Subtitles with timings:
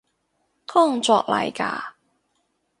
[0.65, 1.95] 工作嚟嘎？